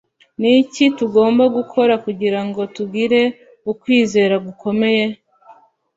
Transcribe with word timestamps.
Ni 0.39 0.51
iki 0.61 0.85
tugomba 0.97 1.43
gukora 1.57 1.93
kugira 2.05 2.39
ngo 2.47 2.61
tugire 2.75 3.21
ukwizera 3.71 4.35
gukomeye 4.45 5.03